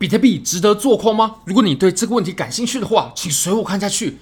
[0.00, 1.36] 比特币值得做空吗？
[1.44, 4.16] 如果你对这个问题感兴趣的话，请随我看下去。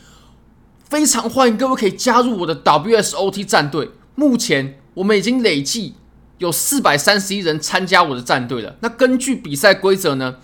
[0.89, 3.91] 非常欢迎各位可以加入我的 WSOT 战队。
[4.17, 5.95] 目前我们已经累计
[6.39, 8.75] 有四百三十一人参加我的战队了。
[8.81, 10.39] 那根据比赛规则呢？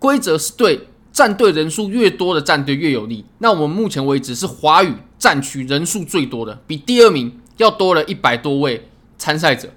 [0.00, 3.24] 规则是对战队人数越多的战队越有利。
[3.38, 9.70] 那我们目前为止是华语战区人数最多的，比第二名要多了一百多位参赛者。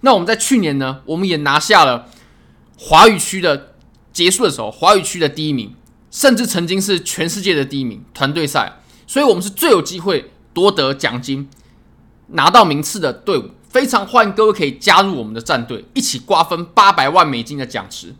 [0.00, 2.08] 那我们在去年呢，我们也拿下了
[2.76, 3.67] 华语区的。
[4.18, 5.72] 结束的时候，华语区的第一名，
[6.10, 11.48] 甚至曾经是全世界的第一名团队赛，所以我们是最有机会夺得奖金、
[12.30, 13.50] 拿到名次的队伍。
[13.68, 18.12] 非常欢迎各位可以加入我们的战队，一起瓜分八百万美金的奖池。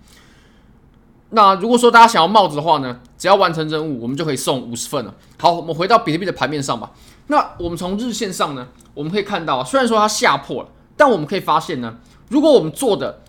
[1.30, 5.12] 那如果说大家想要帽子的话呢，只要完成任务，我们就可以送五十份了。
[5.36, 6.92] 好，我们回到比特币的盘面上吧。
[7.26, 11.96] 那我们从日线上呢，我们可以看到，虽然说它下破了，但我们可以发现呢，
[12.28, 13.22] 如果我们做的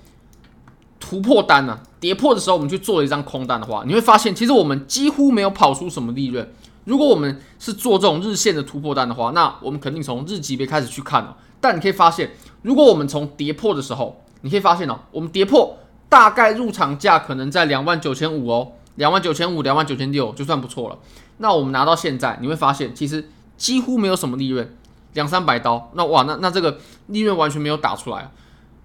[1.10, 6.48] 突破单呢、跌破的时候，我们去做了一张空单的话，你会发现，其实我们几乎没有跑出什么利润。
[6.86, 11.34] 如果我们是做这种日线的突破单的话，那我们肯定从日级别开始去看哦。
[11.60, 12.30] 但你可以发现，
[12.62, 21.00] 如果我们从跌破的时候，你可以发现哦，我们跌破大概入场价可能在两万九千五哦，两万九千五、两万九千六就算不错了。
[21.38, 24.76] 那我们拿到现在，你会发现其实几乎没有什么利润，
[25.14, 25.90] 两三百刀。
[25.96, 28.30] 那哇，那那这个利润完全没有打出来。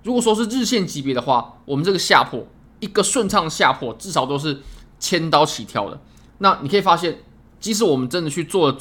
[0.05, 2.47] 如果说是日线级别的话，我们这个下破。
[2.81, 4.61] 一个顺畅下破，至少都是
[4.99, 5.99] 千刀起跳的。
[6.39, 7.19] 那你可以发现，
[7.59, 8.77] 即使我们真的去做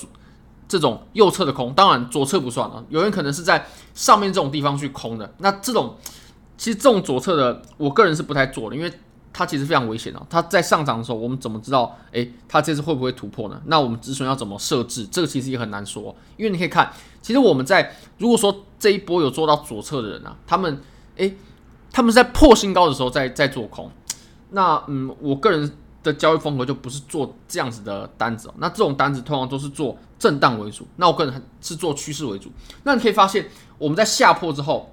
[0.67, 2.83] 这种右侧的空，当然左侧不算啊。
[2.89, 5.33] 有人可能是在上面这种地方去空的。
[5.37, 5.95] 那这种
[6.57, 8.91] 其实这种左侧的，我个人是不太做的，因为
[9.31, 10.25] 它其实非常危险啊。
[10.29, 11.97] 它在上涨的时候，我们怎么知道？
[12.11, 13.61] 诶，它这次会不会突破呢？
[13.67, 15.05] 那我们止损要怎么设置？
[15.05, 16.13] 这个其实也很难说。
[16.35, 20.81] 因为你可以看，其实我们在如果说这一波有做到左侧的人啊，他们
[21.17, 21.35] 诶。
[21.95, 23.91] 他们在破新高的时候在在做空，
[24.49, 28.53] 那嗯，我个人的交易风格就不是做这样子的单子哦。
[28.57, 32.51] 那这种单子通常都是做震荡为主，那我个人是做趋势为主。
[32.81, 34.91] 那你可以发现，我们在下破之后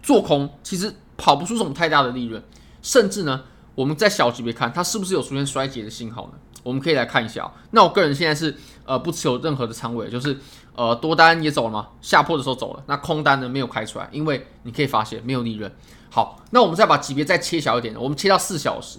[0.00, 2.40] 做空，其实跑不出什么太大的利润，
[2.82, 3.42] 甚至呢，
[3.74, 6.34] 我们在小级别看它是不是有出现衰竭的信号呢？
[6.62, 7.50] 我们可以来看一下哦。
[7.70, 10.38] 那我个人现在是呃不持有任何的仓位，就是
[10.74, 15.70] 呃多单也走了嘛，下破的时候走了，那空单呢没有开出来，因为你可以发现没有利润。
[16.10, 18.98] 好，那我们再把级别再切小一点，我们切到四小时。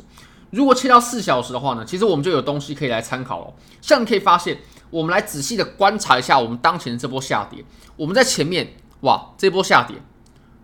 [0.49, 3.53] 如果切到四小时的话呢，其实我们就有东西可以来参考了。
[3.81, 4.59] 像你可以发现，
[4.91, 7.65] 我们来仔细的观察一下我们当前的这波下跌。
[7.95, 9.97] 我们在前面，哇，这波下跌，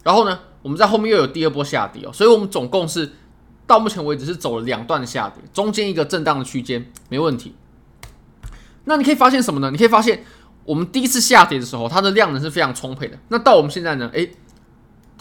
[0.03, 3.13] 然后呢，我们在后面又有第二波下跌哦，所以我们总共是
[3.69, 7.53] 到目前为止是走了两段下跌，中间一个震荡的区间没问题。
[8.85, 9.69] 那你可以发现什么呢？
[9.69, 10.25] 你可以发现，
[10.65, 13.19] 我们第一次下跌的时候，它的量能是非常充沛的。
[13.27, 14.31] 那到我们现在呢，诶。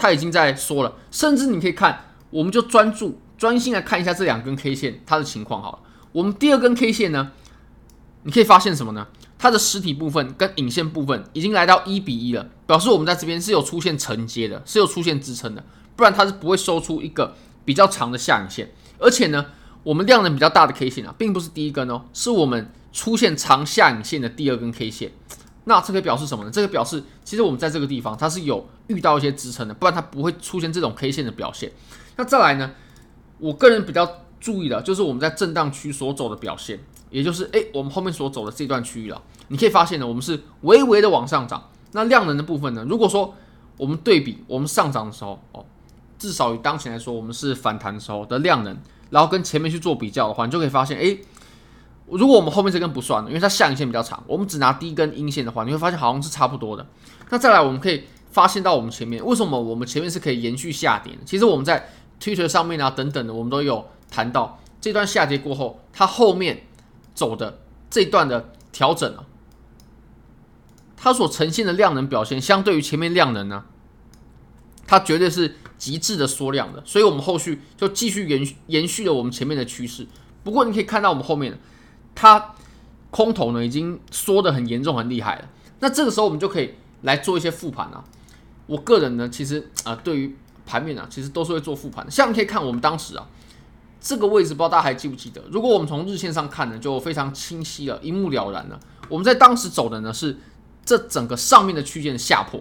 [0.01, 5.79] 它已经在说了，甚至你可以看，我们就专注专心来看一下这两根 K 线它的情况好了。
[6.13, 7.33] 我们第二根 K 线呢，
[8.23, 9.09] 你可以发现什么呢？
[9.37, 15.65] 它的实体部分跟影线部分已经来到一比一了，表示我们在这边是有出现承接的，是有出现支撑的，
[15.97, 17.35] 不然它是不会收出一个
[17.69, 18.73] 比较长的下影线。
[18.99, 19.45] 而且呢，
[19.83, 25.13] 我们量能比较大的 K 线啊，并不是第一根哦，是我们出现长下影线的第二根 K 线。
[25.65, 26.51] 那这个表示什么呢？
[26.51, 31.71] 这个表示其实我们在这个地方它是有遇到一些支撑的，不然它不会出现这种 K 线的表现。
[32.17, 32.71] 那再来呢，
[33.39, 36.81] 我个人比较注意的就是我们在震荡区所走的表现，
[37.11, 39.23] 也就是诶，我们后面所走的这段区域了。
[39.49, 41.69] 你可以发现呢，我们是微微的往上涨。
[41.93, 43.35] 那量能的部分呢，如果说
[43.77, 45.65] 我们对比我们上涨的时候哦，
[46.19, 48.77] 至少以当前来说，我们是反弹时候的量能，
[49.11, 51.21] 然后跟前面去做比较的话，你就可以发现诶。
[52.11, 56.87] 如果我们后面这根不算了，因为它下影线比较长，我们只拿第一根阴线的话，你会发现好像是差不多的。
[57.29, 61.13] 那再来，我们可以发现到我们前面为什么我们前面是可以延续下跌？
[61.27, 66.63] 其实我们在 Twitter 上面啊等等的，我们都有谈到这段下跌过后，它后面
[67.15, 67.59] 走的
[67.91, 69.27] 这段的调整啊，
[70.97, 73.65] 它所呈现的量能表现，相对于前面量能呢，
[74.87, 76.83] 它绝对是极致的缩量的。
[76.85, 80.07] 所以我们后续就继续延续延续了我们前面的趋势。
[80.45, 81.59] 不过你可以看到我们后面。
[82.21, 82.53] 它
[83.13, 85.49] 空头呢已经缩得很严重、很厉害了。
[85.79, 88.03] 那这个时候我们就可以来做一些复盘啊。
[88.67, 90.37] 我个人呢，其实啊、对于
[90.67, 92.11] 盘面啊，其实都是会做复盘的。
[92.11, 93.29] 像你可以看我们当时啊，
[94.01, 95.41] 这个位置，不知道大家还记不记得？
[95.49, 98.81] 如果我们从日线上看呢，就非常清晰了，一目了然了。
[99.09, 100.39] 我们在当时走的呢是
[100.85, 102.61] 这整个上面的区间的下破，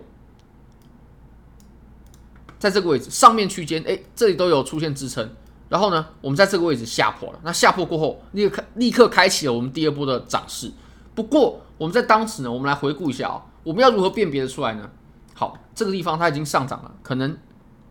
[2.59, 5.29] 在这个位置上面区间，哎，这里都有出现支撑。
[5.69, 7.39] 然后呢，我们在这个位置下破了。
[7.43, 10.71] 那下破过后，立刻立刻开启了我们第二波的涨势。
[11.13, 14.89] 不过我们在当时呢，我们来回顾一下啊、哦，我们要如何辨别的出来呢？
[15.33, 17.37] 好，这个地方它已经上涨了，可能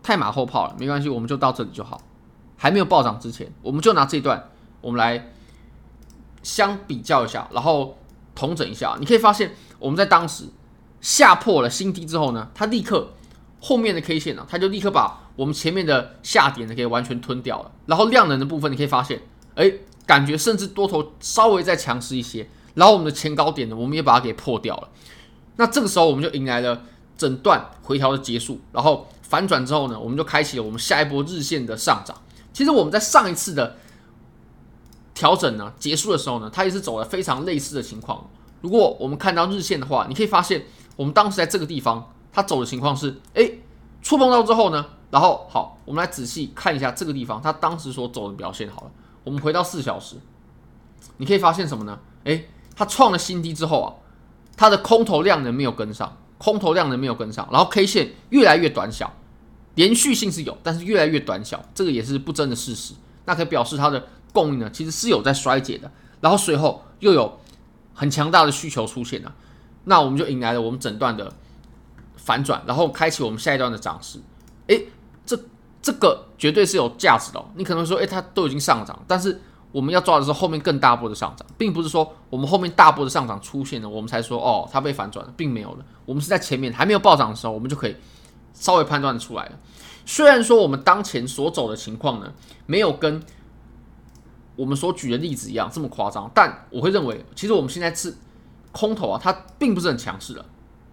[0.01, 2.01] 太马后炮了，没关系，我们就到这里就好。
[2.55, 4.49] 还没有暴涨之前，我们就拿这段，
[4.81, 5.31] 我们来
[6.41, 7.95] 相比较一下，然后
[8.33, 8.97] 同整一下。
[8.99, 10.45] 你可以发现，我们在当时
[10.99, 13.11] 下破了新低之后呢，它立刻
[13.59, 17.71] 后面的 K 线呢、啊，它就立刻把我们前面的下跌呢给完全吞掉了。
[17.85, 19.21] 然后量能的部分，你可以发现，
[19.55, 19.71] 哎，
[20.05, 22.47] 感觉甚至多头稍微再强势一些。
[22.75, 24.89] 然后我们的前高点呢，我们也把它给破掉了。
[25.55, 26.83] 那这个时候，我们就迎来了
[27.17, 28.61] 整段回调的结束。
[28.71, 32.15] 然后反转之后呢，我们就开启了我们下一波日线的上涨。
[32.53, 33.77] 其实我们在上一次的
[35.15, 38.29] 调整呢结束的时候呢，它也是走了非常类似的情况。
[38.61, 40.65] 如果我们看到日线的话，你可以发现
[40.95, 43.49] 我们当时在这个地方，它走的情况是：哎，
[44.03, 48.69] 触碰到之后呢，然后好，我们来仔细看一下这个地方它当时所走的表现。
[48.69, 48.91] 好了，
[49.23, 50.17] 我们回到四小时，
[51.17, 51.97] 你可以发现什么呢？
[52.25, 52.43] 哎。
[52.79, 53.89] 它创了新低之后啊，
[54.55, 59.11] 它的空头量能没有跟上，空头量能没有跟上，然后 K 线越来越短小，
[59.73, 62.93] 连续性是有，但是越来越短小，这个也是不争的事实。
[63.25, 65.91] 那可以表示它的供应呢，其实是有在衰竭的。
[66.21, 67.39] 然后随后又有
[67.95, 69.33] 很强大的需求出现了，
[69.85, 71.33] 那我们就迎来了我们整段的
[72.27, 74.19] 反转，然后开启我们下一段的涨势。
[74.67, 74.85] 诶，
[75.25, 75.39] 这
[75.81, 77.41] 这个绝对是有价值的。
[77.55, 79.39] 你可能说，诶，它都已经上涨，但是。
[79.73, 85.85] 我们要抓的是后面更大波的上涨，并不是说我们后面大波的上涨出现了，我们才说哦，它被反转了，并没有的。
[86.05, 87.95] 我们是在前面还没有暴涨的时候，我们就可以
[88.53, 89.51] 稍微判断出来了。
[90.05, 92.31] 虽然说我们当前所走的情况呢，
[92.65, 93.21] 没有跟
[94.55, 98.15] 我们所举的例子一样这么夸张，但我会认为，其实我们现在是
[98.71, 100.43] 空头啊，它并不是很强势的。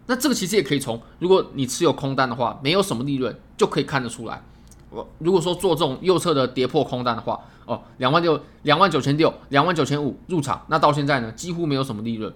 [0.06, 4.42] 那这个其实也可以从，如果你持有空单的话，没有什么利润，就可以看得出来。
[4.90, 12.32] 我如果说做这种右侧的跌破空单的话，哦，两万六、两万九千六、两万九千五入场，那到现在呢，几乎没有什么利润。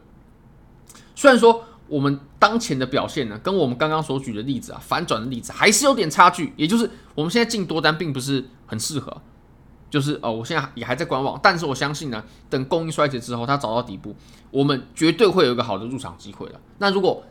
[1.15, 9.21] 虽然说我们当前的表现呢，跟我们刚刚所举的例子啊，反转的例子还是有点差距，也就是我们现在进多单并不是很适合，
[9.88, 14.17] 就是哦，我现在也还在观望，但是我相信呢，等供应衰竭之后，它找到底部，
[14.50, 16.61] 我们绝对会有一个好的入场机会的。
[16.79, 17.23] 那如果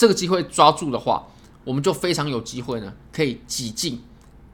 [0.00, 1.26] 这个机会抓住的话，
[1.62, 4.00] 我们就非常有机会呢，可以挤进。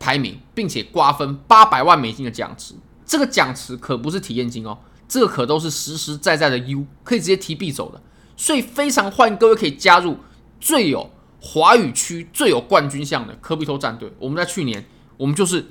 [0.00, 2.74] 排名，并且瓜分八百万美金的奖池，
[3.06, 4.76] 这个奖池可不是体验金哦，
[5.06, 8.02] 这个可都是实实在在的 U，可以直接提币走的。
[8.36, 10.18] 所以非常欢迎各位可以加入
[10.60, 11.08] 最有
[11.40, 14.12] 华语区最有冠军相的科比托战队。
[14.18, 14.84] 我们在去年，
[15.16, 15.64] 我们就是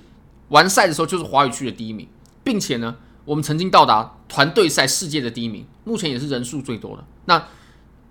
[0.47, 2.07] 完赛的时候就是华语区的第一名，
[2.45, 2.95] 并且呢，
[3.25, 7.03] 我们曾经到达团队赛世界的第一名，目前也是人数最多的。
[7.25, 7.45] 那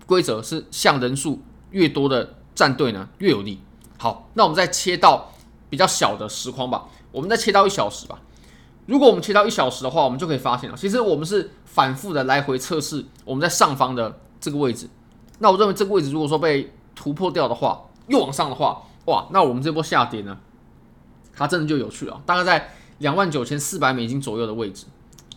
[0.06, 1.42] 规则是，像人数
[1.74, 3.60] 越多的战队呢越有利。
[3.98, 5.30] 好，那我们再切到。
[5.70, 8.20] 比较小的时框吧，我们再切到一小时吧。
[8.86, 14.88] 如果我们切到一小时的话，我们就可以发现了，其实我们是反复的来回测试我们在上方的这个位置。
[15.40, 20.38] 那我认为这个位置如果说被突破掉的话，又往上的话，哇，那我们这波下跌呢，
[21.34, 22.22] 它真的就有趣了。
[22.24, 24.86] 大概在两万九千四百美金左右的位置。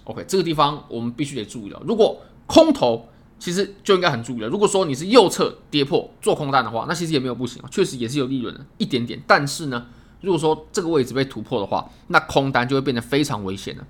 [0.03, 1.81] OK，这个地方我们必须得注意了。
[1.83, 3.07] 如果空头
[3.39, 4.47] 其实就应该很注意了。
[4.47, 9.21] 如果说你是右侧跌破做空单的话，那其实也没有不行啊，确实也是有利润的，一点点。
[9.27, 9.87] 但是呢，
[10.21, 13.85] 如果说这个位置被突破的话，那空单就会变得非常危险了。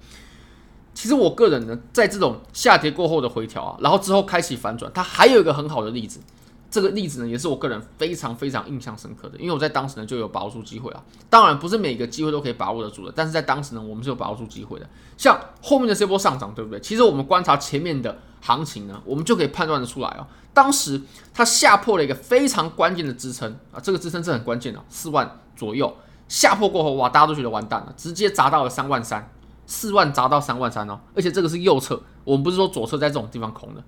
[0.94, 6.20] 其实我个人呢，在这种下跌过后的回调啊，然后之后开启反转，它还有一个很好的例子。
[6.70, 11.04] 这个例子呢，也是我个人非常非常印象深刻的，因为我在当时呢就有把握住机会啊。
[11.30, 14.90] 当然不是每个机会都可以把握得住的，但是在当时呢，我们是有把握住机会的。
[15.18, 16.80] 像后面的这波上涨，对不对？
[16.80, 20.28] 其实我们观察前面的行情呢，我们就可以判断得出来哦。
[20.54, 21.02] 当时
[21.34, 25.96] 它下破了一个非常关键的支撑啊，这个支撑是很关键的，四万左右。
[26.28, 29.32] 下破过后，哇，大家都觉得完蛋了，直接砸到了三万三，
[29.66, 33.82] 四万砸到三万三哦，而且这个是右侧，我们不是说左侧在这种地方空的，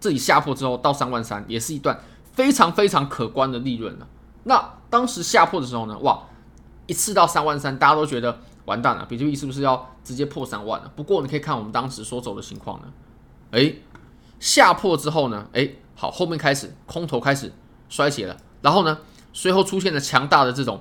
[0.00, 1.96] 这里下破之后到三万三，也是一段
[2.36, 4.06] 非常非常可观的利润了。
[4.44, 6.22] 那当时下破的时候呢，哇，
[6.86, 10.92] 一次到三万三，大家都觉得完蛋了，比特币是不是要直接破三万了？
[10.94, 12.86] 不过你可以看我们当时所走的情况呢，
[13.50, 13.82] 诶，
[14.38, 17.50] 下破之后呢，诶，好，后面开始空头开始
[17.88, 18.98] 衰竭了，然后呢，
[19.32, 20.80] 随后出现了强大的这种。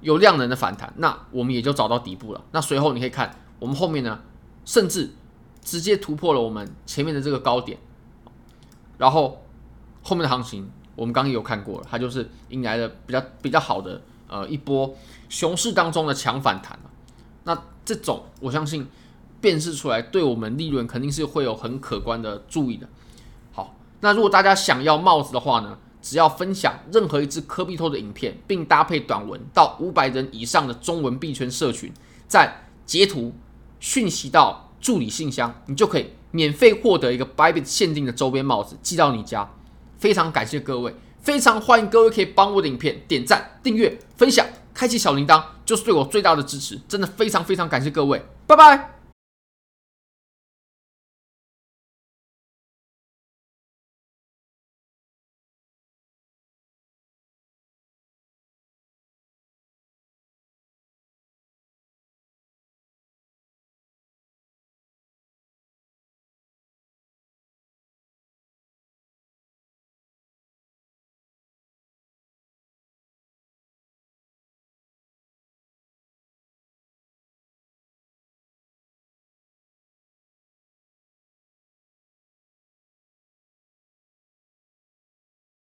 [0.00, 2.40] 有量能的反弹，那我们也就找到底部了。
[2.52, 4.20] 那随后你可以看，我们后面呢，
[4.64, 5.12] 甚至
[5.60, 7.76] 直接突破了我们前面的这个高点，
[8.96, 9.42] 然后
[10.02, 14.96] 后面的行情我们刚刚有看过了，它就是迎来了比较比较好的呃一波
[15.28, 16.78] 熊市当中的强反弹。
[17.44, 18.86] 那这种我相信
[19.40, 22.88] 辨识出来，对我们利润肯定是会有很可观的注意的。
[23.52, 25.78] 好，那如果大家想要帽子的话呢？
[26.00, 31.92] 只要分享任何一支科比托的影片，并搭配短文到五百人以上的中文币圈社群，
[32.28, 33.34] 再截图
[33.80, 39.50] 讯息到助理信箱，你就可以免费获得一个 Bybit 限定的周边帽子寄到你家。
[39.98, 48.97] 非常感谢各位，非常欢迎各位可以帮我的影片点赞、订阅、分享、开启小铃铛，就是对我最大的支持，真的非常非常感谢各位，拜拜。